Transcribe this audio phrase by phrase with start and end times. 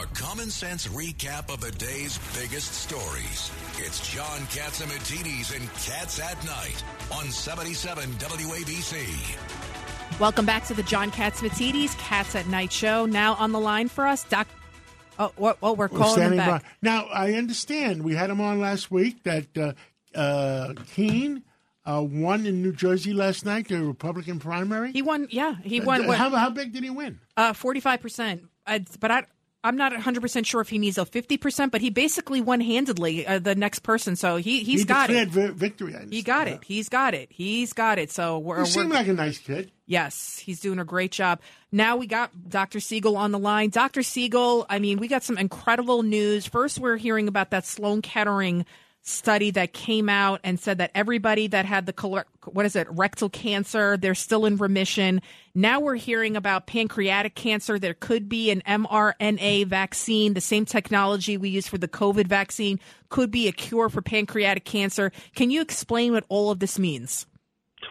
[0.00, 3.50] A common sense recap of the day's biggest stories.
[3.78, 10.20] It's John Catsimatidis and Cats at Night on 77 WABC.
[10.20, 13.06] Welcome back to the John Catsimatidis Cats at Night show.
[13.06, 14.46] Now on the line for us, Doc.
[15.18, 16.62] Oh, what, oh we're calling him back.
[16.62, 16.68] by.
[16.80, 19.72] Now I understand we had him on last week that uh,
[20.16, 21.42] uh, Kean
[21.84, 24.92] uh, won in New Jersey last night the Republican primary.
[24.92, 25.26] He won.
[25.32, 26.06] Yeah, he won.
[26.06, 27.18] what, how, how big did he win?
[27.36, 28.44] Uh, forty-five percent.
[29.00, 29.24] But I,
[29.64, 31.72] I'm not 100 percent sure if he needs a 50 percent.
[31.72, 34.14] But he basically one handedly uh, the next person.
[34.16, 35.28] So he he's he got it.
[35.28, 35.94] vi- victory.
[36.10, 36.62] He got understand.
[36.62, 36.66] it.
[36.66, 37.28] He's got it.
[37.32, 38.10] He's got it.
[38.10, 39.72] So we're, He seemed like a nice kid.
[39.86, 41.40] yes, he's doing a great job.
[41.72, 42.80] Now we got Dr.
[42.80, 43.70] Siegel on the line.
[43.70, 44.02] Dr.
[44.02, 46.46] Siegel, I mean, we got some incredible news.
[46.46, 48.64] First, we're hearing about that Sloan Kettering
[49.08, 53.28] study that came out and said that everybody that had the what is it rectal
[53.28, 55.20] cancer they're still in remission
[55.54, 61.36] now we're hearing about pancreatic cancer there could be an mrna vaccine the same technology
[61.36, 62.78] we use for the covid vaccine
[63.08, 67.26] could be a cure for pancreatic cancer can you explain what all of this means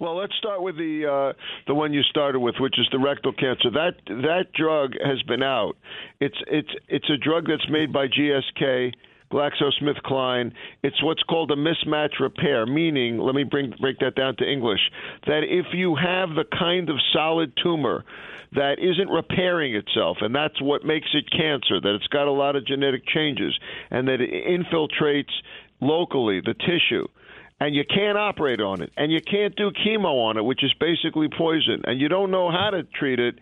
[0.00, 1.32] Well, let's start with the uh,
[1.66, 3.70] the one you started with, which is the rectal cancer.
[3.70, 5.76] That that drug has been out.
[6.20, 8.92] It's it's it's a drug that's made by GSK.
[9.32, 10.52] GlaxoSmithKline.
[10.82, 14.80] It's what's called a mismatch repair, meaning, let me bring, break that down to English,
[15.26, 18.04] that if you have the kind of solid tumor
[18.52, 22.56] that isn't repairing itself, and that's what makes it cancer, that it's got a lot
[22.56, 23.58] of genetic changes,
[23.90, 25.32] and that it infiltrates
[25.80, 27.06] locally the tissue
[27.58, 30.72] and you can't operate on it, and you can't do chemo on it, which is
[30.78, 33.36] basically poison, and you don't know how to treat it,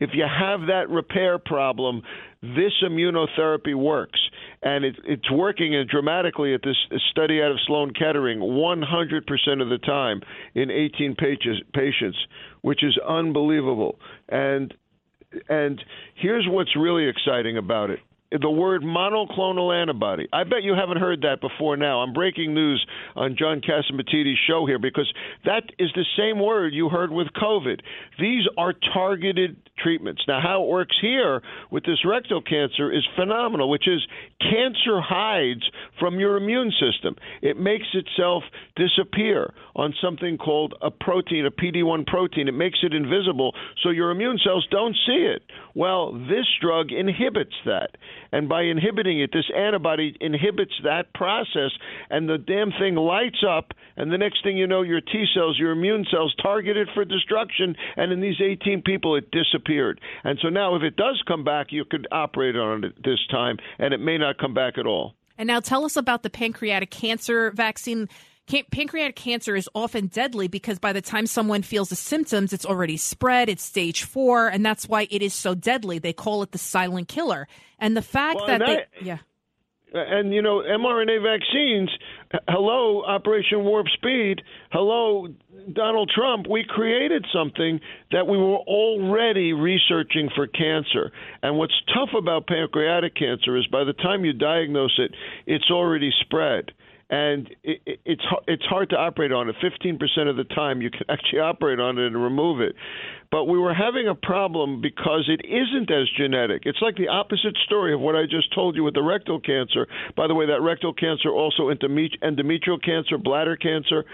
[0.00, 2.02] if you have that repair problem,
[2.42, 4.19] this immunotherapy works.
[4.62, 6.76] And it, it's working dramatically at this
[7.10, 10.20] study out of Sloan Kettering 100% of the time
[10.54, 12.18] in 18 pages, patients,
[12.60, 13.98] which is unbelievable.
[14.28, 14.74] And
[15.48, 15.80] and
[16.16, 18.00] here's what's really exciting about it
[18.38, 20.28] the word monoclonal antibody.
[20.32, 22.00] I bet you haven't heard that before now.
[22.00, 22.84] I'm breaking news
[23.16, 25.12] on John Catsimatidis' show here because
[25.44, 27.80] that is the same word you heard with COVID.
[28.20, 30.22] These are targeted treatments.
[30.28, 34.06] Now, how it works here with this rectal cancer is phenomenal, which is
[34.40, 35.62] cancer hides
[35.98, 37.16] from your immune system.
[37.42, 38.44] It makes itself
[38.76, 42.48] disappear on something called a protein, a PD1 protein.
[42.48, 45.42] It makes it invisible so your immune cells don't see it.
[45.74, 47.96] Well, this drug inhibits that.
[48.32, 51.70] And by inhibiting it, this antibody inhibits that process,
[52.10, 53.72] and the damn thing lights up.
[53.96, 57.76] And the next thing you know, your T cells, your immune cells, targeted for destruction.
[57.96, 60.00] And in these 18 people, it disappeared.
[60.24, 63.58] And so now, if it does come back, you could operate on it this time,
[63.78, 65.14] and it may not come back at all.
[65.36, 68.08] And now tell us about the pancreatic cancer vaccine.
[68.50, 72.66] Can- pancreatic cancer is often deadly because by the time someone feels the symptoms, it's
[72.66, 76.00] already spread, it's stage four, and that's why it is so deadly.
[76.00, 77.46] They call it the silent killer.
[77.78, 79.18] And the fact Well, that, they, that- yeah.
[79.92, 81.90] And you know, mRNA vaccines.
[82.48, 84.42] Hello, Operation Warp Speed.
[84.70, 85.26] Hello,
[85.72, 86.46] Donald Trump.
[86.48, 87.80] We created something
[88.12, 91.10] that we were already researching for cancer.
[91.42, 95.12] And what's tough about pancreatic cancer is by the time you diagnose it,
[95.46, 96.70] it's already spread.
[97.10, 99.56] And it, it, it's it's hard to operate on it.
[99.60, 102.76] Fifteen percent of the time, you can actually operate on it and remove it.
[103.30, 106.62] But we were having a problem because it isn't as genetic.
[106.66, 109.86] It's like the opposite story of what I just told you with the rectal cancer.
[110.16, 114.04] By the way, that rectal cancer also endomet- endometrial cancer, bladder cancer.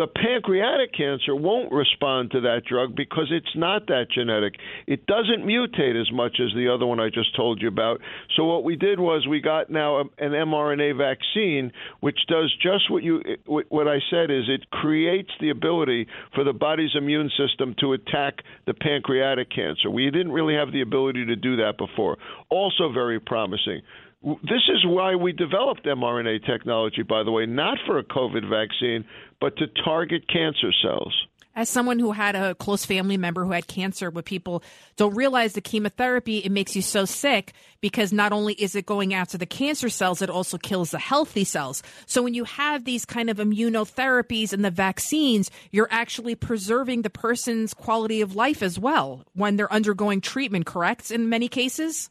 [0.00, 4.54] The pancreatic cancer won't respond to that drug because it's not that genetic.
[4.86, 8.00] It doesn't mutate as much as the other one I just told you about.
[8.34, 11.70] So what we did was we got now an mRNA vaccine
[12.00, 16.54] which does just what you what I said is it creates the ability for the
[16.54, 19.90] body's immune system to attack the pancreatic cancer.
[19.90, 22.16] We didn't really have the ability to do that before.
[22.48, 23.82] Also very promising.
[24.22, 29.04] This is why we developed mRNA technology, by the way, not for a COVID vaccine,
[29.40, 31.26] but to target cancer cells.
[31.56, 34.62] As someone who had a close family member who had cancer, what people
[34.96, 39.14] don't realize the chemotherapy, it makes you so sick because not only is it going
[39.14, 41.82] after the cancer cells, it also kills the healthy cells.
[42.06, 47.10] So when you have these kind of immunotherapies and the vaccines, you're actually preserving the
[47.10, 51.10] person's quality of life as well when they're undergoing treatment, correct?
[51.10, 52.10] In many cases?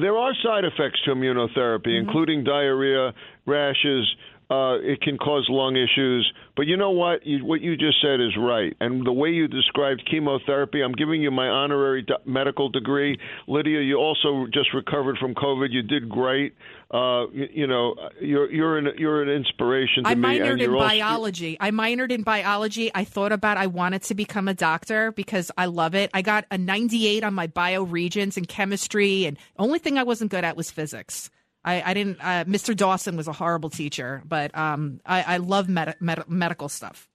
[0.00, 2.08] There are side effects to immunotherapy, Mm-hmm.
[2.08, 3.12] including diarrhea,
[3.46, 4.06] rashes.
[4.50, 7.26] Uh, it can cause lung issues, but you know what?
[7.26, 8.76] You, what you just said is right.
[8.80, 13.18] And the way you described chemotherapy, I'm giving you my honorary do- medical degree.
[13.46, 15.68] Lydia, you also just recovered from COVID.
[15.70, 16.54] You did great.
[16.90, 20.38] Uh, you, you know, you're you're an you're an inspiration to I me.
[20.38, 21.56] minored and in biology.
[21.60, 22.90] I minored in biology.
[22.94, 26.10] I thought about I wanted to become a doctor because I love it.
[26.14, 30.30] I got a 98 on my bio bioregions and chemistry, and only thing I wasn't
[30.30, 31.30] good at was physics.
[31.68, 32.18] I, I didn't.
[32.20, 32.74] Uh, Mr.
[32.74, 37.08] Dawson was a horrible teacher, but um, I, I love med- med- medical stuff.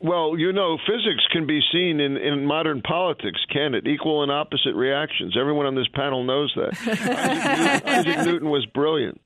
[0.00, 3.86] Well, you know, physics can be seen in, in modern politics, can it?
[3.86, 5.34] Equal and opposite reactions.
[5.40, 6.76] Everyone on this panel knows that.
[6.86, 9.20] Isaac, Newton, Isaac Newton was brilliant.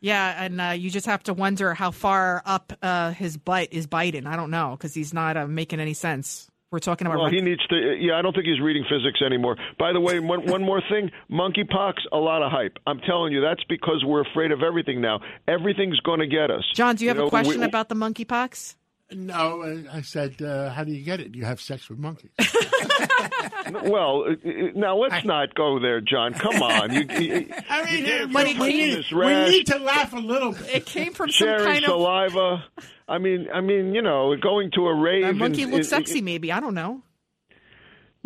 [0.00, 3.86] Yeah, and uh, you just have to wonder how far up uh, his butt is
[3.86, 4.26] Biden.
[4.26, 6.48] I don't know because he's not uh, making any sense.
[6.72, 7.96] We're talking about Well, he needs to.
[7.98, 9.56] Yeah, I don't think he's reading physics anymore.
[9.78, 12.78] By the way, one, one more thing: monkeypox, a lot of hype.
[12.86, 15.20] I'm telling you, that's because we're afraid of everything now.
[15.46, 16.64] Everything's going to get us.
[16.74, 16.96] John.
[16.96, 18.74] Do you have know, a question we- about the monkeypox?
[19.12, 21.34] No, I said, uh, how do you get it?
[21.34, 22.30] You have sex with monkeys.
[23.68, 26.34] Well, uh, uh, now let's not go there, John.
[26.34, 29.78] Come on, you, you, I mean, you But it we, came- need, we need to
[29.78, 30.68] laugh a little bit.
[30.72, 31.88] It came from some sharing kind of.
[31.90, 32.64] saliva.
[33.08, 35.24] I mean, I mean, you know, going to a rave.
[35.24, 36.52] A monkey and- looks it- sexy, maybe.
[36.52, 37.02] I don't know.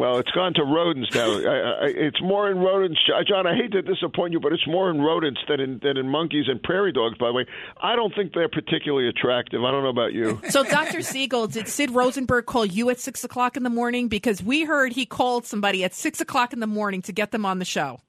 [0.01, 1.29] Well, it's gone to rodents now.
[1.31, 2.99] I, I, it's more in rodents,
[3.29, 3.47] John.
[3.47, 6.47] I hate to disappoint you, but it's more in rodents than in than in monkeys
[6.49, 7.19] and prairie dogs.
[7.19, 7.47] By the way,
[7.83, 9.63] I don't think they're particularly attractive.
[9.63, 10.41] I don't know about you.
[10.51, 11.03] So, Dr.
[11.03, 14.09] Siegel, did Sid Rosenberg call you at six o'clock in the morning?
[14.09, 17.45] Because we heard he called somebody at six o'clock in the morning to get them
[17.45, 18.01] on the show.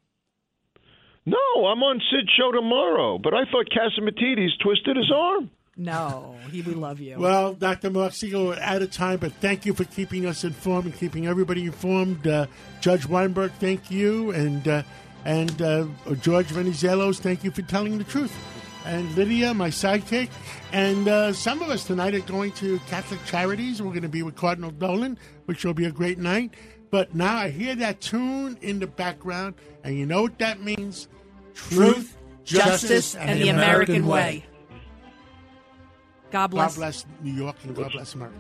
[1.26, 5.52] No, I'm on Sid's show tomorrow, but I thought Catsimatidis twisted his arm.
[5.78, 7.18] No, he we love you.
[7.18, 7.90] Well, Dr.
[7.90, 11.28] Mark Siegel, we're out of time, but thank you for keeping us informed and keeping
[11.28, 12.28] everybody informed.
[12.28, 12.48] Uh,
[12.82, 14.84] Judge Weinberg, thank you, and uh,
[15.24, 15.86] and uh,
[16.22, 18.34] George Venizelos, thank you for telling the truth.
[18.86, 20.30] And Lydia, my sidekick,
[20.74, 23.82] and uh, some of us tonight are going to Catholic Charities.
[23.82, 26.54] We're going to be with Cardinal Dolan, which will be a great night.
[26.90, 31.08] But now I hear that tune in the background, and you know what that means?
[31.54, 34.44] Truth, Justice, and the American way.
[36.32, 36.76] God bless.
[36.76, 38.38] God bless New York and God bless America.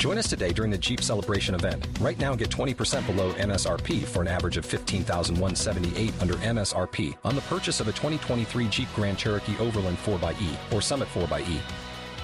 [0.00, 1.86] Join us today during the Jeep Celebration event.
[2.00, 7.42] Right now, get 20% below MSRP for an average of 15178 under MSRP on the
[7.42, 11.60] purchase of a 2023 Jeep Grand Cherokee Overland 4xE or Summit 4xE.